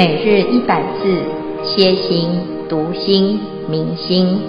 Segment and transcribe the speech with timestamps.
[0.00, 1.04] 每日一百字，
[1.62, 2.30] 歇心、
[2.70, 4.40] 读心、明心，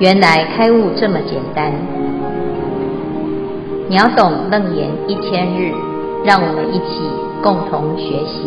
[0.00, 1.70] 原来开悟这么简单。
[3.88, 5.70] 秒懂楞严一千日，
[6.24, 6.98] 让我们一起
[7.44, 8.42] 共同学习。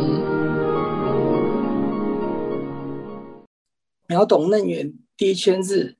[4.09, 5.95] 秒懂楞严第一千日，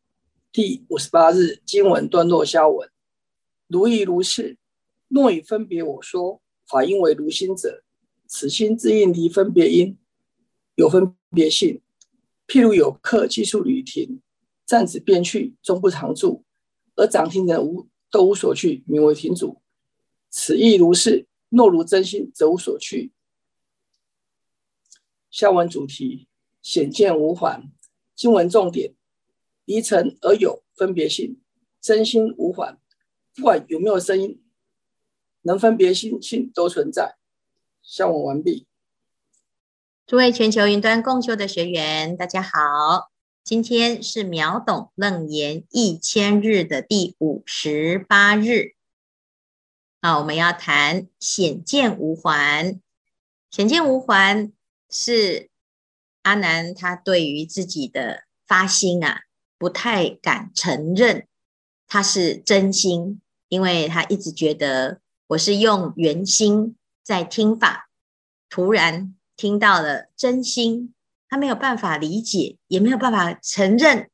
[0.52, 2.90] 第五十八日经文段落消文。
[3.70, 4.58] 如亦如是，
[5.08, 7.84] 若以分别我说法应为如心者，
[8.28, 9.98] 此心自应离分别因。
[10.76, 11.82] 有分别性，
[12.48, 14.22] 譬如有客寄宿旅亭，
[14.66, 16.44] 暂止便去，终不常住，
[16.96, 19.62] 而掌亭人无都无所去，名为亭主。
[20.30, 21.28] 此亦如是。
[21.50, 23.14] 若如真心，则无所去。
[25.30, 26.28] 下文主题：
[26.62, 27.72] 显见无还。
[28.14, 28.94] 经文重点：
[29.64, 31.40] 离尘而有分别性，
[31.80, 32.78] 真心无还。
[33.34, 34.44] 不管有没有声音，
[35.44, 37.16] 能分别心性都存在。
[37.82, 38.68] 下文完毕。
[40.08, 43.10] 诸位全球云端共修的学员，大家好！
[43.44, 48.76] 今天是秒懂楞严一千日的第五十八日。
[50.04, 52.80] 好，我们要谈显见无还。
[53.50, 54.54] 显见无还
[54.92, 55.50] 是
[56.22, 59.22] 阿难他对于自己的发心啊，
[59.58, 61.26] 不太敢承认
[61.88, 67.90] 他是真心，因为他一直觉得我是用圆心在听法，
[68.48, 69.15] 突然。
[69.36, 70.94] 听到了真心，
[71.28, 74.10] 他没有办法理解，也没有办法承认，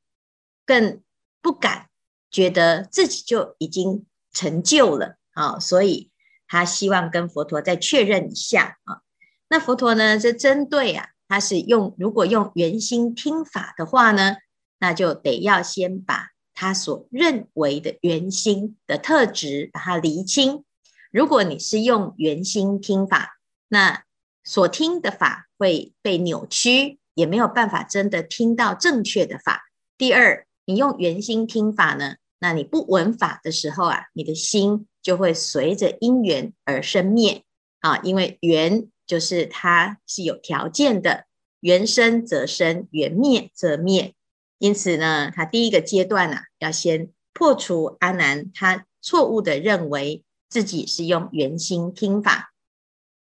[0.65, 1.01] 更
[1.41, 1.87] 不敢
[2.29, 5.59] 觉得自己就已经成就了啊！
[5.59, 6.09] 所以
[6.47, 9.01] 他希望跟佛陀再确认一下啊。
[9.49, 14.37] 那佛陀呢，是针对啊，他是用如果用缘心听法的话呢，
[14.79, 20.63] 那就得要先把他所认为的缘心的特质把它厘清。
[21.11, 24.03] 如果你是用缘心听法，那
[24.43, 29.63] 所听的法会被扭曲，也没有办法真的听到正确的法。
[29.97, 37.43] 第二，你用圆心听法呢，那你不闻法的时候啊，你的心就会随着因缘而生灭
[37.79, 41.25] 啊，因为缘就是它是有条件的，
[41.59, 44.15] 缘生则生，缘灭则灭。
[44.57, 52.50] 因此呢，他第一个阶段呢、啊，要先破除阿难他错误的认为自己是用圆心听法。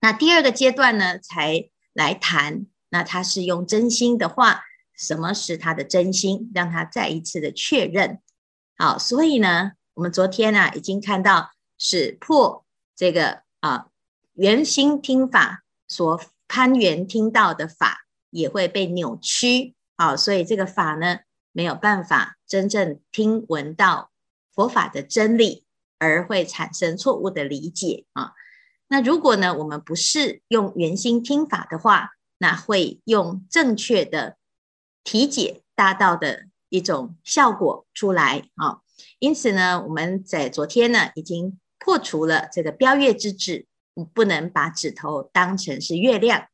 [0.02, 2.66] 那第二个阶段呢，才来谈。
[2.88, 4.64] 那他是用真心的话，
[4.94, 6.50] 什么是他的真心？
[6.52, 8.20] 让他再一次的确认。
[8.76, 13.86] 好，所以呢，我们昨天呢、啊、已经看到是破这个啊
[14.34, 19.74] 圆心听法所攀缘听到的法也会被扭曲。
[19.96, 21.20] 好，所以这个法呢
[21.52, 24.10] 没有办法真正听闻到
[24.52, 25.64] 佛法的真理，
[25.98, 28.32] 而会产生错误的理解啊。
[28.92, 34.36] 那如果呢，我们不是用圆心听法的话，那会用正确的
[35.02, 38.80] 体解达到的一种效果出来啊。
[39.18, 43.64] 因此呢，我们在昨天呢已经破除了这个标月之指，
[44.12, 46.48] 不能把指头当成是月亮。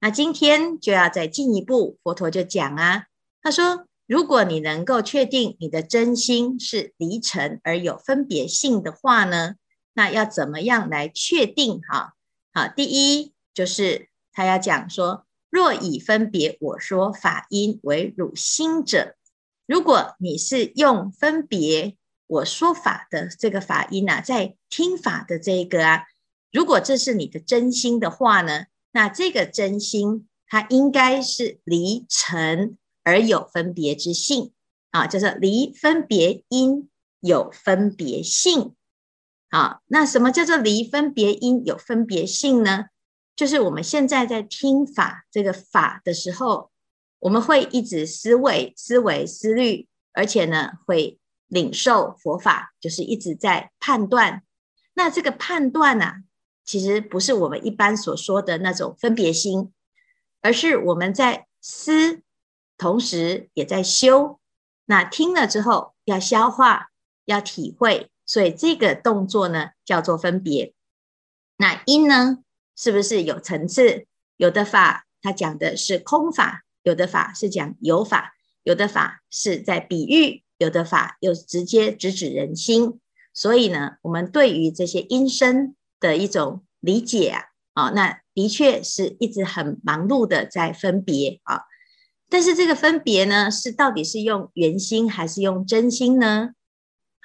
[0.00, 3.04] 那今天就要再进一步，佛陀就讲啊，
[3.40, 9.54] 他说，如果你能够确定你的真心是离尘而有分别性的话呢，
[9.94, 11.80] 那要怎么样来确定？
[11.80, 12.14] 哈，
[12.52, 19.16] 好，第一就是他要讲说，若以分别我说法因为汝心者，
[19.66, 21.96] 如果你是用分别
[22.26, 26.04] 我说法的这个法因啊，在听法的这一个啊，
[26.52, 34.52] 如果这是你的真心的话呢，那这个真心它应该是离尘而有分别之性
[34.90, 36.88] 啊，就是离分别因
[37.20, 38.74] 有分别性。
[39.54, 42.86] 啊，那什么叫做离分别因有分别性呢？
[43.36, 46.72] 就是我们现在在听法这个法的时候，
[47.20, 54.42] 我们会一直思维、思维、思虑，而且呢会领受佛法，就是一直在判断。
[54.94, 56.14] 那这个判断呢、啊，
[56.64, 59.72] 其实不是我们一般所说的那种分别心，
[60.40, 62.22] 而是我们在思，
[62.76, 64.40] 同时也在修。
[64.86, 66.88] 那听了之后要消化，
[67.24, 68.10] 要体会。
[68.26, 70.72] 所以这个动作呢，叫做分别。
[71.56, 72.38] 那因呢，
[72.76, 74.06] 是不是有层次？
[74.36, 83.00] 有的法它讲的是空法，有的法是讲有法，有的法是在比喻，有的法又直接直指人心。
[83.32, 87.44] 所以呢，我们对于这些音声的一种理解啊，
[87.74, 91.62] 啊，那的确是一直很忙碌的在分别啊。
[92.28, 96.50] 但是这个分别呢，是到底是用圆心还是用真心呢？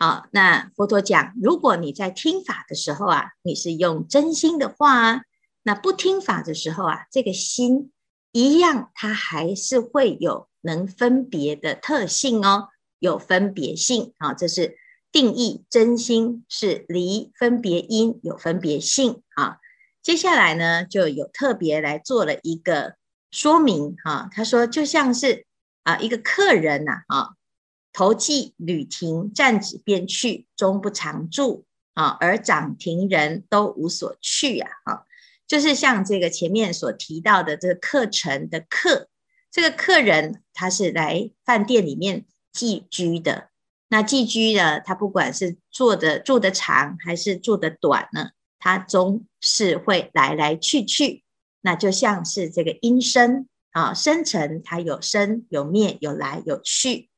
[0.01, 5.21] 好，那佛陀讲，如果你在听法的时候啊，你是用真心的话啊，
[5.63, 7.91] 那不听法的时候啊，这个心
[8.31, 12.69] 一样，它还是会有能分别的特性哦，
[12.99, 14.33] 有分别性啊。
[14.33, 14.77] 这是
[15.11, 19.57] 定义真心是离分别因有分别性啊。
[20.01, 22.95] 接下来呢，就有特别来做了一个
[23.31, 24.29] 说明哈。
[24.31, 25.45] 他说，就像是
[25.83, 27.31] 啊一个客人呐啊，
[27.91, 35.03] 投寄旅亭，暂止便去，终不常住啊，而长亭人都无所去呀啊。
[35.47, 39.07] 就是像这个前面所提到的这个课程的客，
[39.51, 43.50] 这个客人他是来饭店里面寄居的。
[43.88, 51.24] 那寄居呢，他不管是坐的住的长还是住的短呢，他终是会来来去去。
[51.62, 57.08] 那就像是这个因生啊，生成它有生有灭，有来有去。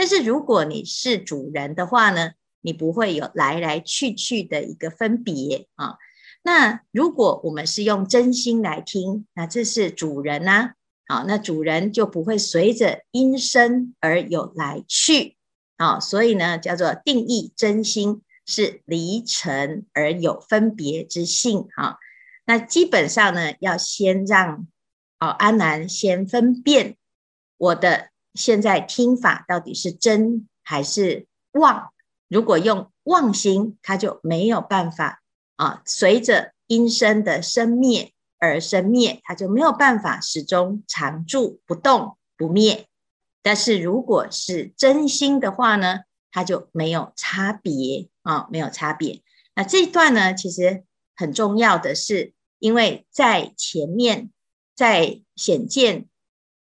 [0.00, 2.30] 但是如果你是主人的话呢，
[2.62, 5.98] 你不会有来来去去的一个分别啊。
[6.42, 10.72] 那如果我们是用真心来听，那这是主人呐、
[11.06, 15.36] 啊，好，那主人就不会随着音声而有来去，
[15.76, 21.98] 好，所以呢，叫做定义真心是离尘而有分别之性，啊，
[22.46, 24.66] 那基本上呢，要先让
[25.18, 26.96] 哦阿难先分辨
[27.58, 31.92] 我的现在听法到底是真还是妄，
[32.28, 35.22] 如果用妄心，他就没有办法。
[35.56, 42.86] 啊，随着音声的生灭而生灭，它就没有办法始终常住不动不灭。
[43.42, 46.00] 但是如果是真心的话呢，
[46.30, 49.20] 它就没有差别啊，没有差别。
[49.54, 50.84] 那这一段呢，其实
[51.14, 54.30] 很重要的是，因为在前面
[54.74, 56.08] 在显见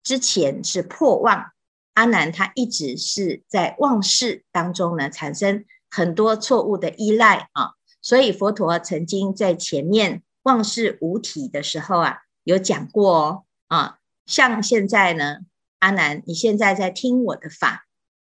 [0.02, 1.52] 之前是破妄，
[1.96, 7.72] 阿难他一直是在妄事当中呢，产生很多错误的依赖啊。
[8.02, 13.98] 所以佛陀曾经在前面妄事无体的时候啊，有讲过哦啊，
[14.28, 15.38] 像现在呢，
[15.80, 17.88] 阿难，你现在在听我的法，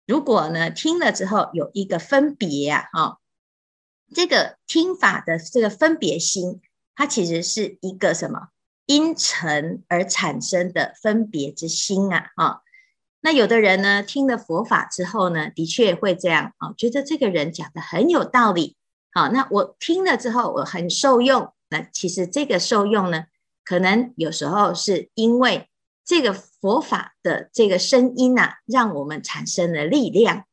[0.06, 3.18] 如果呢听了之后有一个分别啊，哈，
[4.12, 6.60] 这个听法的这个分别心，
[6.96, 8.48] 它其实是一个什么
[8.86, 12.60] 因尘而产生的分别之心啊，啊，
[13.22, 18.76] 那有的人呢听了佛法之后呢，的确会这样啊，觉得这个人讲的很有道理。
[19.12, 21.52] 好，那我听了之后，我很受用。
[21.68, 23.24] 那其实这个受用呢，
[23.64, 25.68] 可能有时候是因为
[26.04, 30.44] 这个佛法的这个声音呐、啊，让我们产生了力量。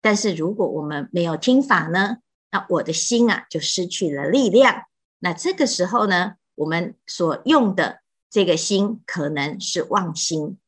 [0.00, 2.18] 但是如果我们没有听法呢，
[2.50, 4.82] 那我的心啊就失去了力量。
[5.18, 8.00] 那这个时候呢，我们所用的
[8.30, 10.58] 这个心可能是妄心。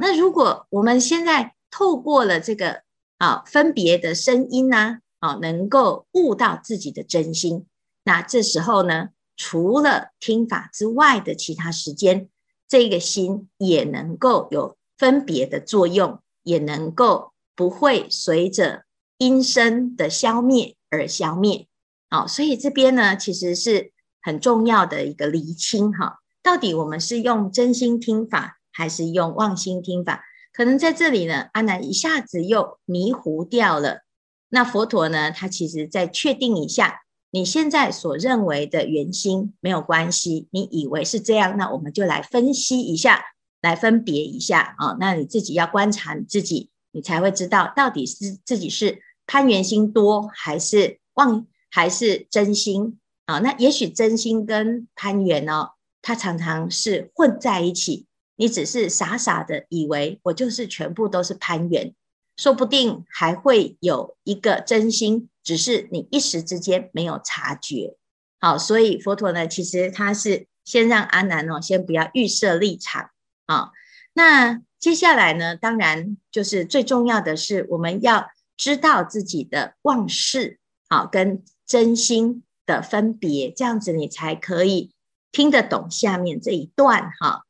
[0.00, 2.82] 那如果我们现在透过了这个
[3.18, 4.76] 啊分别的声音呢、
[5.20, 5.34] 啊？
[5.40, 7.66] 能够悟到自己的真心，
[8.04, 12.28] 那这时候呢，除了听法之外的其他时间，
[12.68, 18.84] 这个心也能够有分别的作用，也能够不会随着
[19.18, 21.66] 音声的消灭而消灭。
[22.08, 23.90] 好，所以这边呢，其实是
[24.22, 30.22] 很重要的一个厘清哈，到底我们是用真心听法，还是用妄心听法？
[30.52, 34.02] 可能在这里呢，阿难一下子又迷糊掉了。
[34.50, 35.30] 那佛陀呢？
[35.30, 37.00] 他其实再确定一下，
[37.30, 43.24] 你现在所认为的圆心没有关系，你以为是这样，那我们就来分析一下，
[43.60, 44.96] 来分别一下啊。
[45.00, 53.40] 那你自己要观察你自己，你才会知道到底是自己是攀缘心多，还是妄，还是真心啊？
[53.40, 61.94] 那也许真心跟攀缘哦，它常常是混在一起，你只是傻傻的以为我就是全部都是攀缘。
[62.36, 67.96] 说不定还会有一个真心，只是你一时之间没有察觉。
[68.38, 73.08] 好，所以佛陀呢，其实他是先让阿难哦，先不要预设立场
[73.46, 73.70] 啊。
[74.12, 78.28] 那接下来呢，当然就是最重要的是，我们要
[78.58, 84.92] 知道自己的妄事啊跟真心的分别，这样子你才可以
[85.32, 87.45] 听得懂下面这一段哈。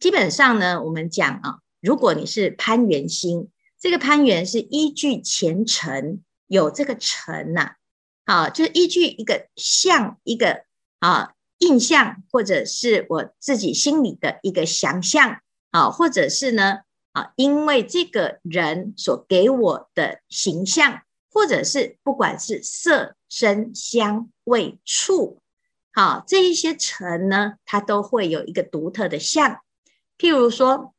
[0.00, 3.50] 基本上呢，我们讲啊，如果你是攀缘心。
[3.80, 7.76] 这个攀缘是依据前尘有这个尘呐，
[8.24, 10.64] 啊，就是依据一个像一个
[10.98, 15.38] 啊印象，或者是我自己心里的一个想象
[15.70, 16.78] 啊，或者是呢
[17.12, 25.40] 啊，因为这个人所给我的形象，或者是不管是色、声、香、味、触，
[25.92, 29.60] 好，这一些尘呢，它都会有一个独特的相。
[30.18, 30.94] 譬如说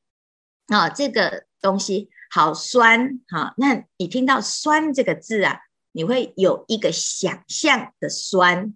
[0.68, 2.10] 啊，这个东西。
[2.32, 5.62] 好酸，哈，那你听到“酸”这个字啊，
[5.94, 8.76] 你会有一个想象的酸，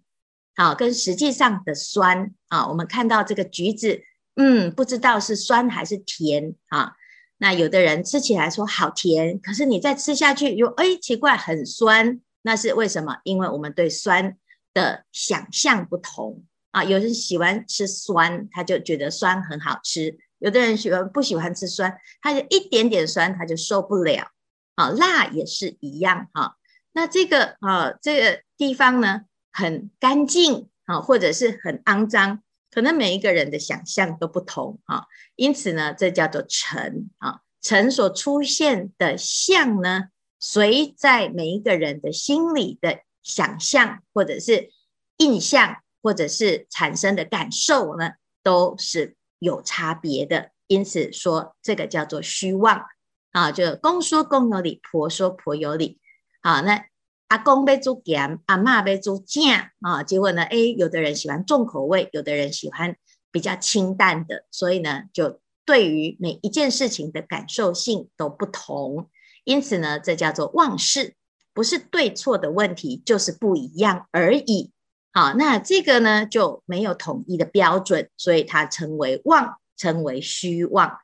[0.55, 2.67] 好，跟实际上的酸啊。
[2.67, 4.01] 我们看到这个橘子
[4.37, 6.93] 嗯，不知道是酸还是甜啊。
[7.37, 13.17] 那有的人吃起来说好甜，可是你再吃下去又哎奇怪很酸，那是为什么？
[13.23, 14.35] 因为我们对酸
[14.73, 16.83] 的想象不同啊。
[16.83, 24.27] 有人喜欢吃酸，他就觉得酸很好吃；有的人喜欢不喜欢吃酸，他就一点点酸他就受不了。
[24.75, 26.57] 啊，辣也是一样哈、
[26.91, 29.21] 那这个啊这个地方呢
[29.51, 32.43] 很干净啊，或者是很肮脏。
[32.71, 37.41] 可能每一个人的想象都不同啊，因此呢，这叫做尘啊。
[37.61, 40.05] 尘所出现的相呢，
[40.39, 44.71] 随在每一个人的心里的想象，或者是
[45.17, 50.51] 印象，或者是产生的感受呢，都是有差别的。
[50.67, 52.85] 因此说，这个叫做虚妄
[53.31, 55.99] 啊，就公说公有理，婆说婆有理
[56.41, 56.61] 啊。
[56.61, 56.85] 那。
[57.29, 60.03] 阿公被煮咸，阿妈被煮酱啊。
[60.03, 62.95] 结果呢，哎，有的人喜欢重口味，有的人喜欢
[63.31, 69.09] 比较清淡的，所以呢，就对于每一件事情的感受性都不同。
[69.45, 71.15] 因此呢，这叫做妄事，
[71.55, 74.71] 不是对错的问题，就是不一样而已。
[75.13, 80.99] 好，那这个呢就没有统一的标准，所以它称为妄，称为虚妄。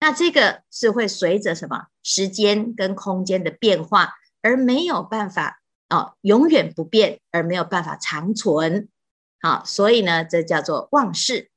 [0.00, 5.60] 那这个是会随着什么时间跟空间的变化，而没有办法。
[5.90, 8.88] 哦，永远不变而没有办法长存，
[9.40, 11.50] 好，所以呢，这叫做妄事。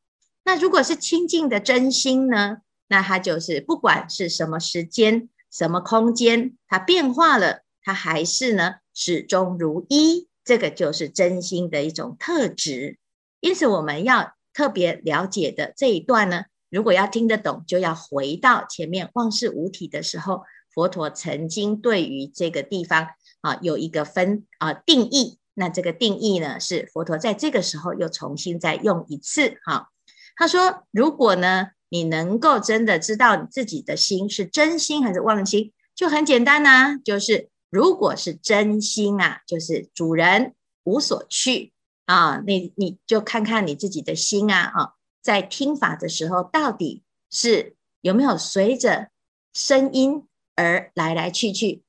[0.43, 2.57] 那如果是清净的真心呢？
[2.89, 10.27] 那它就是不管是什么时间、什么空间，它变化了，它还是呢始终如一。
[10.47, 12.97] 这个就是真心的一种特质。
[13.41, 23.09] 因此，我们要特别了解的这一段呢，如果要听得懂，就要回到前面妄事无体的时候，佛陀曾经对于这个地方。
[23.41, 29.89] 啊，有一个分啊定义，那这个定义呢，是佛陀在这个时候又重新再用一次哈。
[30.35, 41.73] 他说，如果呢，你能够真的知道你自己的心是真心还是妄心，就很简单呐、就是如果是真心啊，就是主人无所去
[42.05, 49.09] 啊，你你就看看你自己的心啊啊，在听法的时候，到底是有没有随着
[49.53, 51.83] 声音而来来去去。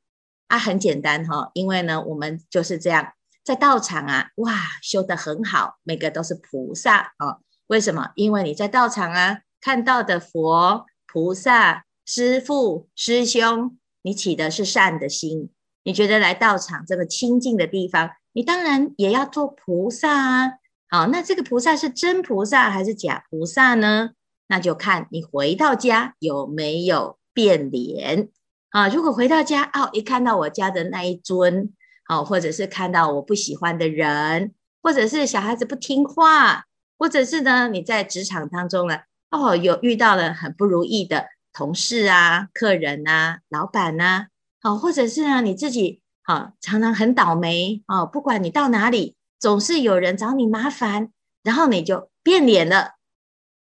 [0.48, 3.12] 啊，很简单哈，因为呢，我们就是这样
[3.44, 7.40] 在道场啊，哇，修得很好，每个都是菩萨啊。
[7.66, 8.12] 为什么？
[8.14, 15.50] 因为你在道场啊，看到的佛、菩萨、师父、师兄，你起的是善的心，
[15.88, 20.52] 你觉得来道场这么清净的地方，你当然也要做菩萨啊。
[20.90, 24.10] 好，那这个菩萨是真菩萨还是假菩萨呢？
[24.48, 28.28] 那就看你回到家有没有变脸。
[28.68, 31.72] 啊，如果回到家哦，一看到我家的那一尊，
[32.04, 34.52] 好，或者是看到我不喜欢的人，
[34.82, 36.66] 或者是小孩子不听话，
[36.98, 38.98] 或者是呢，你在职场当中呢，
[39.30, 44.26] 哦，有遇到了很不如意的同事啊、客人啊、老板呐，
[44.60, 51.12] 好，或者是呢，你自己好，常常很倒霉哦，不管你到哪里，总是有人找你麻烦，
[51.42, 52.94] 然后你就变脸了，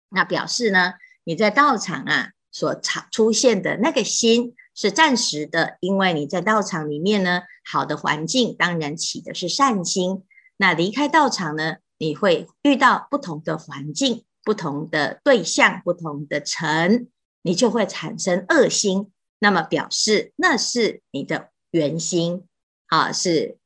[0.08, 4.54] 那表示呢，你在道场啊所常出现的那个心。
[4.76, 10.24] 是暂时的，因为你在道场里面呢，好的环境当然起的是善心。
[10.56, 17.06] 那离开道场呢，你会遇到不同的环境、不同的对象、不同的尘，
[17.42, 19.12] 你就会产生恶心。
[19.44, 22.44] 那么表示那是你的缘心
[22.86, 23.58] 啊，是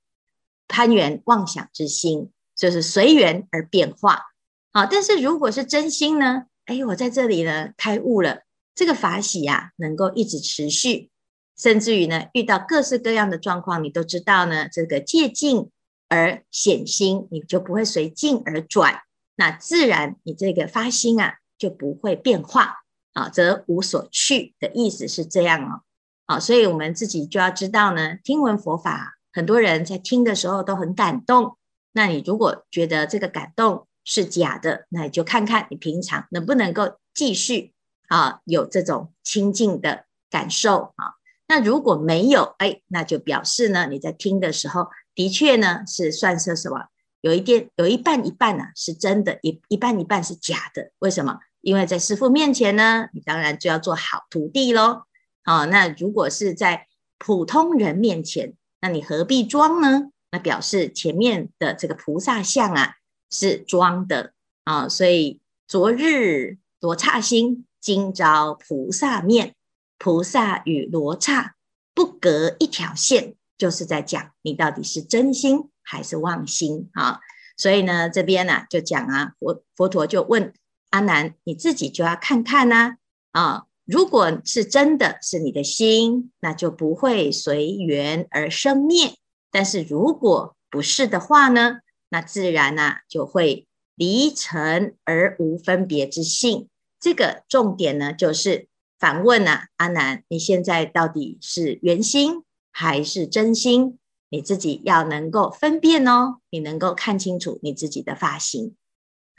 [0.66, 4.24] 攀缘妄想之心，就是随缘而变化。
[4.72, 6.46] 好，但是如果是真心呢？
[6.64, 8.42] 哎，我在这里呢，开悟了。
[8.74, 11.10] 这个法喜呀，能够一直持续，
[11.56, 15.70] 甚至于呢，遇到各式各样的状况，你都知道呢，这个借境
[16.08, 19.02] 而显心，你就不会随境而转，
[19.36, 22.78] 那自然你这个发心啊，就不会变化
[23.12, 25.82] 啊，则无所去的意思是这样哦，
[26.26, 31.56] 啊，所以我们自己就要知道呢，听闻佛法，很多人在听的时候都很感动，
[31.92, 37.72] 那你如果觉得这个感动是假的，那你就看看你平常能不能够继续。
[38.08, 41.20] 啊，有这种清净的感受啊。
[41.46, 46.86] 那如果没有，哎，那就表示呢，你在听的时候，的确呢是算是什么？
[47.20, 50.90] 有一点，有一半一半呢、啊、是真的，一一半一半是假的。
[51.00, 51.38] 为什么？
[51.60, 55.02] 因为在师父面前呢，你当然就要做好徒弟喽。
[55.42, 56.86] 啊，那如果是在
[57.18, 60.10] 普通人面前，那你何必装呢？
[60.30, 62.94] 那表示前面的这个菩萨像啊
[63.30, 64.32] 是装的
[64.64, 64.88] 啊。
[64.88, 67.64] 所以昨日罗刹心。
[67.80, 69.54] 今朝菩萨面，
[69.98, 71.54] 菩萨与罗刹
[71.94, 77.20] 不隔一条线，就是在讲你到底是真心还是妄心啊？
[77.56, 80.52] 所以呢，这边呢、啊、就讲啊，佛佛陀就问
[80.90, 82.96] 阿难你自己就要看看呐，
[83.32, 89.14] 啊，如果是真的是你的心，那就不会随缘而生灭；
[89.50, 96.68] 但是如果不是的话呢，那自然呐、啊、就会离尘而无分别之性。
[97.00, 98.66] 这个重点呢，就是
[98.98, 102.42] 反问呐、啊，阿难，你现在到底是圆心
[102.72, 103.98] 还是真心？
[104.30, 108.74] 你自己要能够分辨哦，你能够看清楚你自己的发心。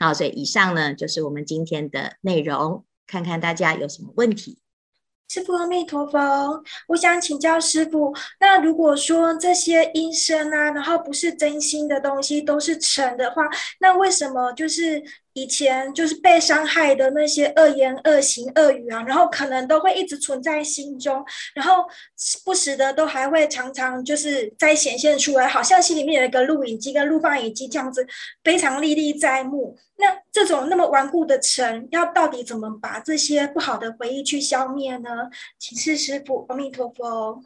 [0.00, 4.58] 好，所以以上呢，就是我们今天的内容，看看大家有什么问题。
[5.28, 13.42] 师父阿弥陀佛，我想请教师父，那如果说这些音声啊，然后不是真心的东西，都是尘的话，
[13.78, 15.02] 那为什么就是？
[15.34, 21.84] 以前就是被伤害的那些恶言、恶行、恶语啊，然后可能都会一直存在心中，然后
[22.44, 28.04] 不时的都还会常常就是再显现出来，好像心里面有一个录影机跟录放影机这样子，
[28.42, 29.78] 非常历历在目。
[29.98, 35.08] 那这种那么顽固的尘，要到底怎么把这些不好的回忆去消灭呢？
[35.58, 37.40] 请示师父，阿弥陀佛。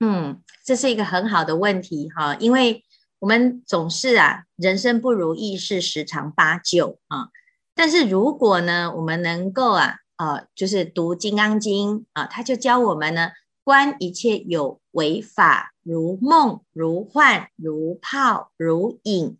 [0.00, 2.83] 嗯，这是一个很好的问题哈，因为。
[3.24, 7.28] 我们总是啊，人生不如意事十常八九啊。
[7.74, 13.30] 但是如果呢，我们能够啊，呃，就是读《金刚经》啊，他就教我们呢，
[13.62, 19.38] 观一切有为法，如梦、如幻、如泡、如影。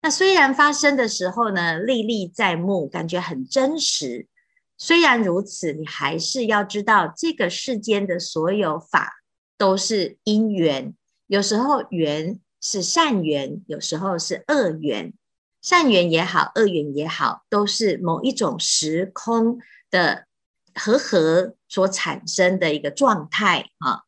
[0.00, 4.28] 那虽然发生的时候呢，历历在目，感觉很真实。
[4.76, 9.14] 虽然如此，你还是要知道，这个世间的所有法
[9.56, 10.94] 都是因缘，
[11.26, 12.38] 有时候缘。
[12.60, 15.12] 是善缘，有时候是恶缘。
[15.60, 19.58] 善缘也好，恶缘也好，都是某一种时空
[19.90, 20.26] 的
[20.74, 24.02] 和合所产生的一个状态啊。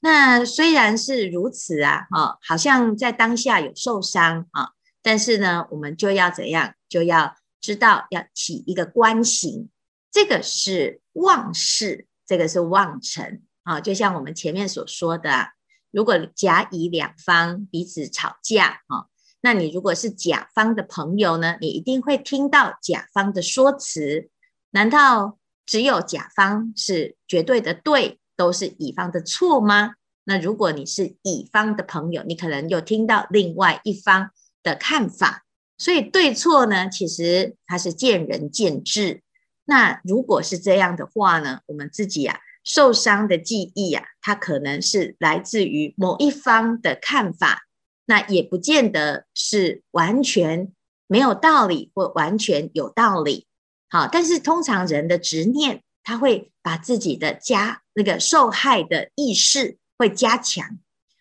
[0.00, 4.70] 那虽然是如此啊，啊，好像在当下有受伤啊，
[5.02, 6.74] 但是呢，我们就要怎样？
[6.88, 9.68] 就要知道要起一个观行，
[10.12, 13.80] 这个是妄事，这个是妄尘啊。
[13.80, 15.48] 就像我们前面所说的。
[15.94, 19.06] 如果甲乙两方彼此吵架啊，
[19.42, 24.28] 那你如果是甲方的朋友呢，你一定会听到甲方的说辞。
[24.72, 29.92] 难道只有甲方是绝对的对，都是乙方的错吗？
[30.24, 34.30] 那如果你是乙方的朋友，你可能又听到另外一方
[34.64, 35.44] 的看法。
[35.78, 39.22] 所以对错呢，其实它是见仁见智。
[39.66, 47.64] 那如果是这样的话呢，我们自己呀、受伤的记忆啊，它可能是来自于某一方的看法，
[48.06, 50.72] 那也不见得是完全
[51.06, 53.46] 没有道理或完全有道理。
[53.90, 60.78] 好，但是通常人的执念，他会把自己的加那个受害的意识会加强，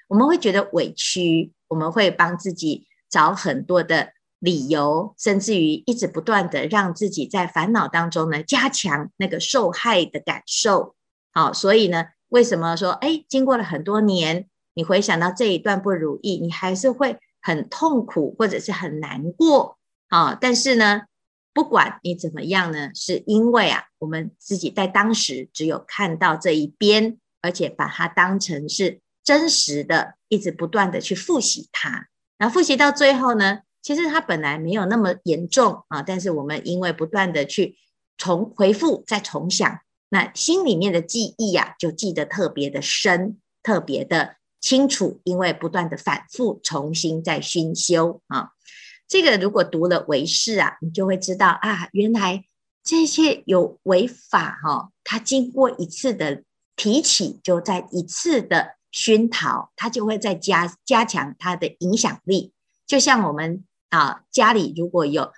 [0.08, 10.96] 我们会觉得委屈，我们会帮自己找很多的理由，甚至于一直不断的让自己在烦恼当中呢，加强那个受害的感受。
[11.34, 19.78] 好，所以呢，为什么说，哎，经过了很多年，你回想到这一段不如意，你还是会很痛苦，或者是很难过
[20.10, 20.38] 啊？
[20.40, 21.02] 但是呢，
[21.52, 37.76] 不管你怎么样呢，是因为啊，我们自己在当时只有看到这一边，而且把它当成是真实的，一直不断的去复习它，那复习到最后呢，其实它本来没有那么严重啊，但是我们因为不断的去
[38.18, 39.80] 重回复，再重想。
[40.14, 48.52] 那心里面的记忆呀、啊，就记得特别的深，特别的清楚，因为不断的反复，重新再熏修啊。
[49.08, 52.46] 这个如果读了唯识啊，你就会知道啊，原来
[52.84, 56.44] 这些有违法哈、啊，它经过一次的
[56.76, 62.54] 提起，就在一次的熏陶，它就会再加加强它的影响力。
[62.86, 65.34] 就像我们啊，家里如果有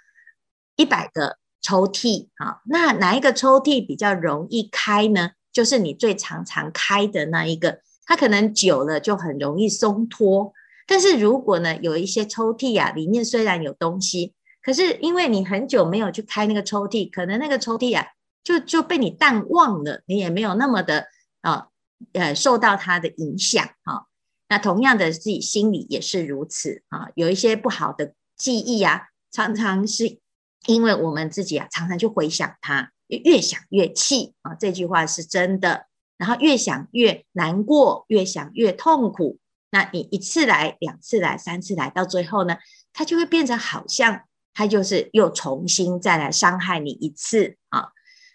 [0.76, 1.38] 一百个。
[1.66, 5.32] 抽屉啊，那哪一个抽屉比较容易开呢？
[5.52, 10.54] 就是你最常常开的那一个，它可能久了就很容易松脱。
[10.86, 18.06] 但是如果呢，有一些抽屉啊，里面虽然有东西，可是因为你很久没有去开那个抽屉，可能那个抽屉啊，
[18.44, 21.08] 就就被你淡忘了，你也没有那么的
[21.42, 21.70] 啊，
[22.14, 24.04] 呃，受到它的影响啊。
[24.50, 30.20] 那同样的，自己心里也是如此啊，有一些不好的记忆啊，常常是。
[30.68, 35.88] 因为我们自己啊，常常去回想它，越想越气啊，这句话是真的。
[36.18, 39.38] 然后越想越难过，越想越痛苦。
[39.70, 42.56] 那你一次来，两次来，三次来，到最后呢，
[42.94, 44.22] 它就会变成好像
[44.54, 47.90] 它就是又重新再来伤害你一次啊。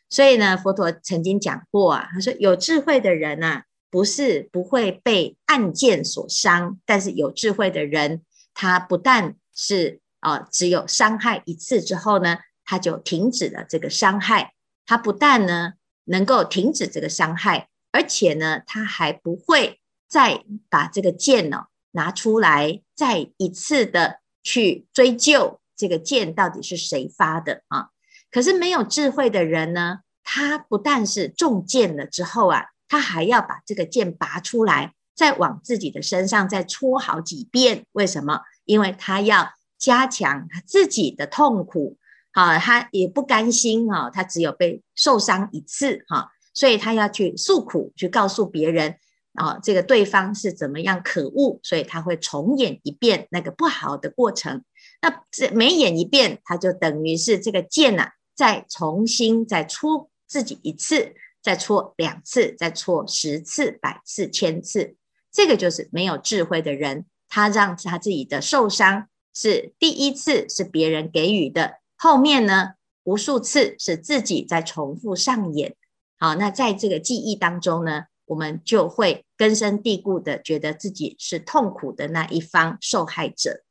[0.08, 8.22] 所以呢，佛陀曾经讲过啊，他说有智慧的人啊，不是不会被暗箭所伤，但是有智慧的人，
[8.54, 10.00] 他不但是。
[10.20, 14.54] 啊，只有伤害一次之后呢，他就停止了这个伤害。
[14.86, 27.90] 他不但呢能够停止这个伤害，而且呢，他还不会再把这个剑呢拿出来，再一次的去追究这个剑到底是谁发的啊。
[28.30, 37.86] 可是没有智慧的人呢，他不但是中箭了之后啊，他还要把这个剑拔出来，再往自己的身上再戳好几遍。
[37.92, 38.42] 为什么？
[38.64, 41.96] 因为他要加强他自己的痛苦，
[42.30, 48.94] 啊，他也不甘心啊，他只有被受伤一次哈，所以他要去诉苦，去告诉别人
[49.34, 54.62] 啊，这个对方是怎么样可恶，所以他会重演一遍那个不好的过程。
[55.02, 58.10] 那这每演一遍，他就等于是这个剑呐。
[58.36, 64.96] 再重新再戳自己一次，再戳两次，再戳十次、百次、千次，
[65.30, 75.76] 这个就是没有智慧的人，他让他自己的受伤是第一次是别人给予的，后面呢无数次是自己在重复上演。
[76.18, 83.62] 好，那在这个记忆当中呢，我们就会根深蒂固的觉得自己是痛苦的那一方受害者。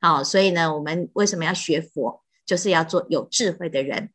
[0.00, 2.22] 好，所以呢，我们为什么要学佛？
[2.44, 4.10] 就是要做有智慧的人。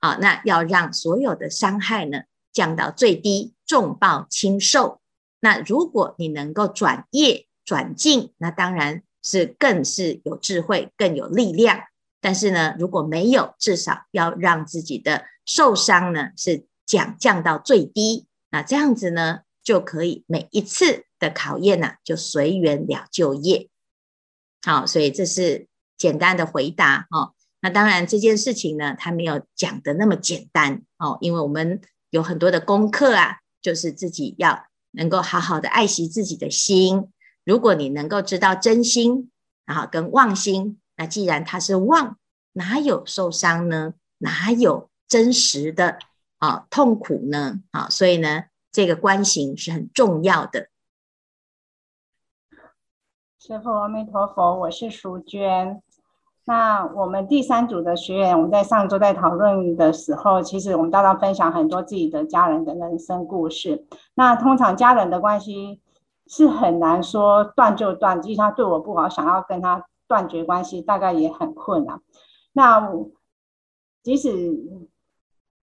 [0.00, 5.00] 好，那要让所有的伤害呢降到最低，重报轻受。
[5.38, 11.80] 那如果你能够转业转境，那当然是更是有智慧，更有力量。
[12.20, 18.28] 但是呢，如果没有，至少要让自己的受伤呢是降降到最低。
[18.50, 23.68] 那这样子呢，就可以每一次的考验呢，就随缘了就业。
[24.62, 25.66] 好，所以这是
[25.98, 27.34] 简单的回答哦。
[27.60, 37.08] 那当然，这件事情呢，他没有讲的那么简单哦，因为我们有很多的功课啊，就是自己要能够好好的爱惜自己的心。
[37.46, 39.30] 如果你能够知道真心，
[39.64, 42.18] 然后跟妄心，那既然它是妄，
[42.54, 43.94] 哪有受伤呢？
[44.18, 45.98] 哪有真实的
[46.38, 47.60] 啊痛苦呢？
[47.70, 50.70] 啊，所以呢，这个观行是很重要的。
[53.38, 55.80] 师父阿弥陀佛，我是淑娟。
[56.46, 63.86] 那我们第三组的学员，我们在上周在讨论的时候，其实我们大家分享很多自己的家人的人生故事。
[64.14, 65.80] 那通常家人的关系
[66.26, 72.00] 是很难说断就断，即使他对我不好，想要跟他断绝关系，大概也很困难。
[72.52, 72.92] 那
[74.02, 74.56] 即使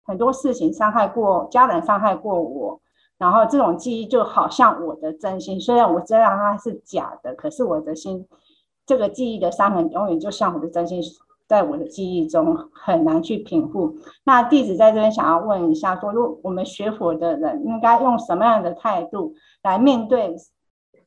[0.05, 2.81] 很多事情伤害过家人，伤害过我，
[3.19, 8.27] 然后这种记忆就好像我的真心，虽然我知道它是假的，可是我的心。
[8.87, 11.01] 这个记忆的伤痕永远就像我的真心，
[11.51, 13.93] 在我的记忆中很难去平复。
[14.23, 20.37] 那弟子在这边想要问一下，说，如果我们学佛的人应该用什么样的态度来面对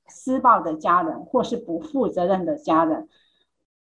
[0.10, 3.08] 施暴的家人，或是不负责任的家人？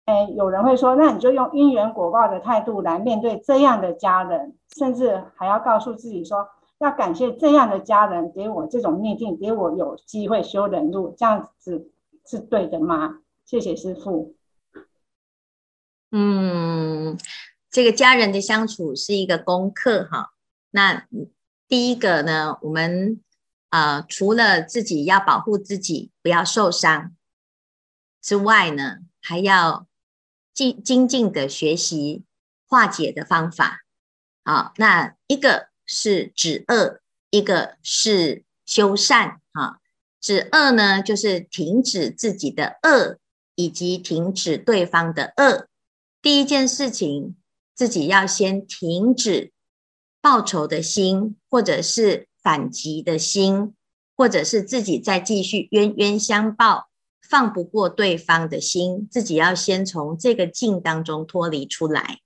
[0.05, 6.47] 哎，有人会说，那你就用因缘果报的态度来面对这样的家人，甚至还要告诉自己说，
[6.79, 11.90] 要感谢这样的家人给我这种逆境，给我有机会修忍辱，这样子
[12.25, 13.17] 是对的吗？
[13.45, 14.37] 谢谢师父。
[16.16, 17.18] 嗯，
[17.72, 20.33] 这个家人的相处是一个功课哈。
[20.70, 21.09] 那
[21.66, 23.20] 第一个呢，我们
[23.70, 27.16] 啊、除了自己要保护自己不要受伤
[28.22, 29.88] 之外呢，还要
[30.53, 32.22] 精精进的学习
[32.68, 33.81] 化解的方法。
[34.44, 37.00] 好，那一个是止恶，
[37.31, 39.40] 一个是修善。
[39.53, 39.81] 哈，
[40.20, 43.18] 止恶呢，就是停止自己的恶。
[43.57, 45.68] 以及停止对方的恶，
[46.25, 47.37] 第一件事情，
[47.75, 49.53] 自己要先停止
[50.23, 53.75] 报仇的心，或者是反击的心，
[54.17, 56.89] 或者是自己再继续冤冤相报、
[57.21, 62.21] 放不过对方的心，自己要先从这个境当中脱离出来。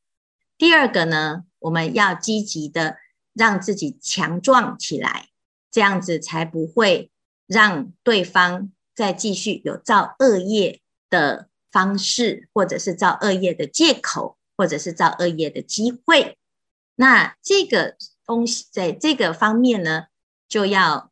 [0.57, 2.99] 第二个呢，我们要积极的
[3.35, 5.27] 让自己强壮起来，
[5.73, 7.11] 这样子才不会
[7.49, 10.81] 让对方再继续有造恶业。
[11.11, 16.39] 的方式，或者是造恶业的借口，或者是造恶业的机会，
[16.97, 20.07] 那这个东西在这个方面呢，
[20.49, 21.11] 就要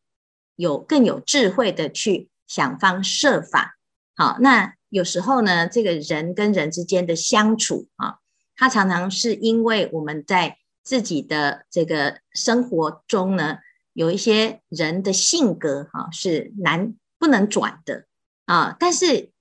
[0.55, 3.77] 有更有智慧的去想方设法。
[4.15, 8.17] 好，那有时候呢，这个人跟人之间的相处啊，
[8.55, 13.59] 他常常是因为我们在自己的这个生活中呢，
[13.93, 18.07] 有一些人的性格哈是难不能转的
[18.45, 19.31] 啊，但是。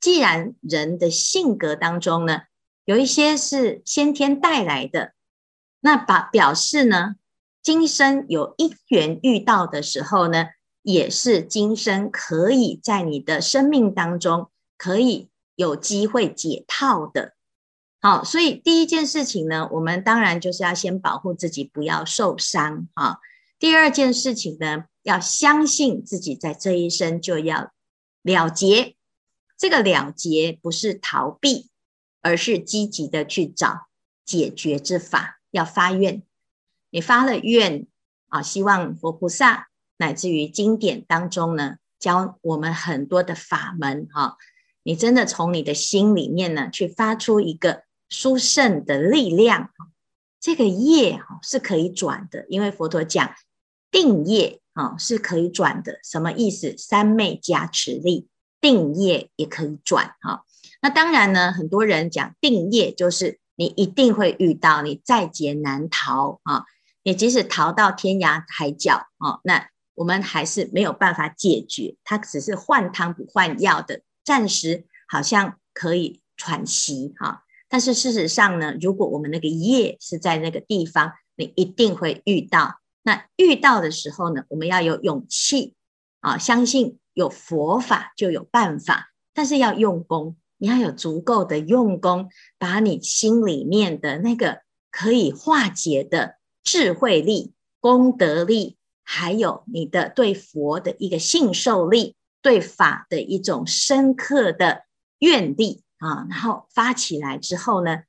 [0.00, 2.42] 既然人的性格当中呢，
[2.84, 5.12] 有一些是先天带来的，
[5.80, 7.16] 那把表示呢，
[7.62, 10.46] 今生有因缘遇到的时候呢，
[10.82, 17.34] 也是今生可以在你的生命当中可以有机会解套的。
[18.00, 23.18] 好，所以第一件事情呢，我们当然就是要先保护自己，不要受伤啊。
[23.58, 27.72] 第二件事情呢，要相信自己在这一生就要
[28.22, 28.95] 了结。
[29.56, 31.70] 这个了结不是逃避，
[32.20, 33.86] 而是积极的去找
[34.24, 35.40] 解决之法。
[35.52, 36.22] 要发愿，
[36.90, 37.86] 你发了愿
[38.28, 44.36] 啊，希望佛菩萨乃至于经典当中呢，教我们很多的法门哈。
[44.82, 49.70] 你真的从你的心里面呢，去发出一个殊胜的力量。
[50.38, 53.34] 这个业哈是可以转的，因为佛陀讲
[53.90, 55.98] 定业啊是可以转的。
[56.04, 56.76] 什么意思？
[56.76, 58.28] 三昧加持力。
[58.60, 60.44] 定业也可以转哈，
[60.82, 66.64] 那当然呢，很多人讲定业就是你一定会遇到，你在劫难逃啊，
[67.02, 85.74] 你即使逃到天涯海角啊，那我们还是没有办法解决，它只是换汤不换药的，暂时好像可以喘息哈，但是事实上呢，如果我们那个业是在那个地方，你一定会遇到，那遇到的时候呢，我们要有勇气
[86.20, 86.98] 啊，相信。
[87.16, 104.82] 有佛法就有办法，但是要用功，你要有足够的用功，把你心里面的那个可以化解的智慧力、功德力，还有你的对佛的一个信受力、对法的一种深刻的
[105.20, 108.02] 愿力啊，然后发起来之后呢，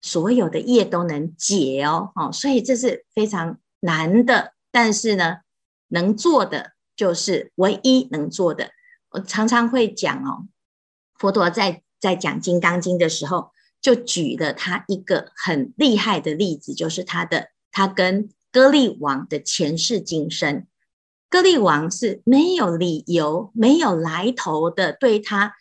[0.00, 5.40] 所有的业都能解哦，哦，所以这是非常难的，但是呢，
[5.88, 6.72] 能做的。
[6.96, 8.70] 就是唯一能做的。
[9.10, 10.48] 我常常会讲哦，
[11.18, 20.66] 佛陀在在讲《金刚经》的时候，就举了他一个很厉害的例子，就是他的他跟歌利王的前世今生。
[21.28, 25.54] 歌利王是没有理由、没有来头的对他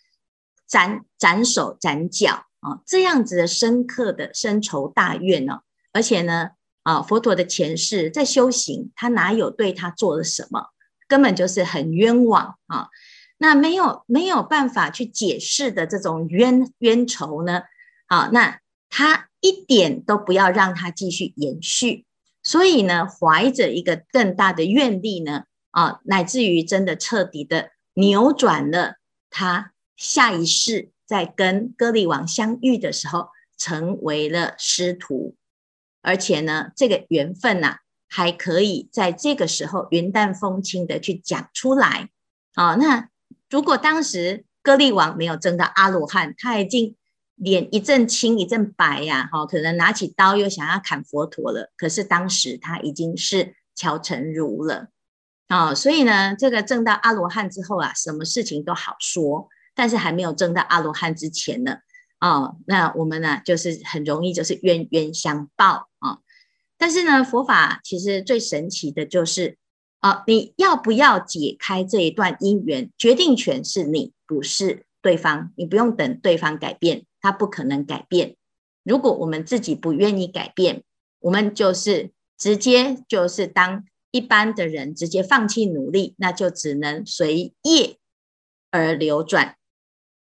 [0.67, 5.62] 斩斩手斩脚啊，这样子的深刻的深仇大怨哦。
[5.91, 6.52] 而且呢，
[6.84, 10.67] 啊，佛陀的前世在修行，他哪有对他做了什么？
[11.07, 12.89] 根本就是很冤枉啊！
[13.37, 17.63] 那没有没有办法去解释的这种冤冤仇呢？
[18.07, 22.05] 啊，那他一点都不要让他继续延续，
[22.43, 28.95] 所以呢，怀着一个更大的愿力呢，啊，乃至于真的彻底的扭转了
[29.29, 35.35] 他下一世在跟歌利王相遇的时候，成为了师徒，
[36.01, 37.79] 而且呢，这个缘分呐、
[38.15, 42.08] 还可以在这个时候云淡风轻的去讲出来，
[42.54, 43.10] 啊，那
[43.49, 46.95] 如果当时歌利王没有证到阿罗汉，他已经
[47.36, 51.73] 脸一阵青一阵白呀，哈，可能拿起刀又想要砍佛陀了。
[51.75, 54.88] 可是当时他已经是乔成儒了，
[55.49, 61.80] 啊，所以呢，这个证到阿罗汉之后啊，什么事情都好说，但是还没有证到阿罗汉之前呢，
[62.19, 66.19] 啊，那我们呢就是很容易就是冤冤相报啊。
[66.77, 69.57] 但是呢，佛法其实最神奇的就是，
[70.01, 75.53] 啊，你要不要解开这一段因缘，决定权是你，不是对方。
[75.55, 78.35] 你不用等对方改变，他不可能改变。
[78.83, 80.83] 如果我们自己不愿意改变，
[81.19, 87.97] 我们就是直接就是当一般的人，直接放弃努力，那就只能随业
[88.69, 89.55] 而流转。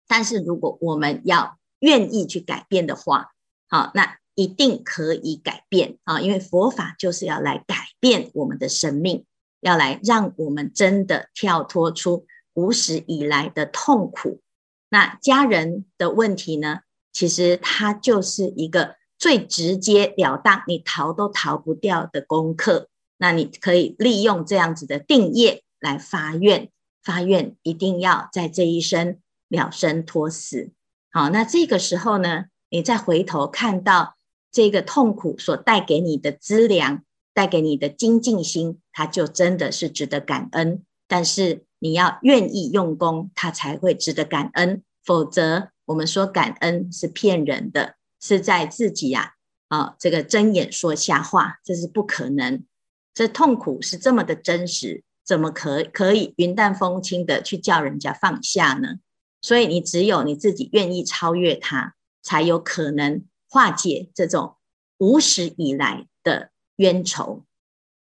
[0.06, 3.30] 但是如果我们要愿意去改变的话，
[3.66, 4.18] 好，那。
[4.36, 6.20] 一定可以改变啊！
[6.20, 9.24] 因为佛法就是要来改变我们的生命，
[9.60, 14.40] 要来让我们真的跳脱出无始以来的痛苦。
[14.88, 16.80] 那家人的问题呢？
[17.12, 22.88] 其实它就是一个最直接了当，你逃都逃不掉的功课。
[23.18, 26.70] 那你可以利用这样子的定业来发愿，
[27.04, 30.72] 发愿一定要在这一生了生脱死。
[31.12, 34.16] 好，那这个时候呢，你再回头看到。
[34.54, 37.02] 这个痛苦所带给你的资粮，
[37.34, 40.84] 带给你的精进心，它就真的是值得感恩。
[41.08, 44.84] 但是你要愿意用功，它才会值得感恩。
[45.04, 49.32] 否则，我们说感恩是骗人的，是在自己呀
[49.66, 52.64] 啊，啊这个睁眼说瞎话，这是不可能。
[53.12, 59.00] 这痛苦是这么的真实，怎么可可以云淡风轻的去叫人家放下呢？
[59.42, 63.24] 所以，你只有你自己愿意超越它，才有可能。
[63.54, 64.56] 化解这种
[64.98, 67.44] 无始以来的冤仇，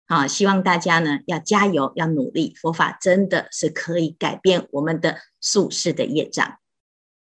[0.08, 2.54] 啊，希望大家呢要加油，要努力。
[2.56, 6.59] 佛法真的是可以改变我们的宿世的业障。